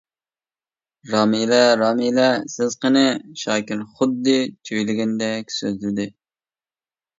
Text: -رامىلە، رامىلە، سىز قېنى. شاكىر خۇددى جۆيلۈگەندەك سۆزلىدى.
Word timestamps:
-رامىلە، 1.11 1.59
رامىلە، 1.81 2.25
سىز 2.55 2.79
قېنى. 2.87 3.05
شاكىر 3.43 3.85
خۇددى 4.01 4.41
جۆيلۈگەندەك 4.71 5.57
سۆزلىدى. 5.61 6.11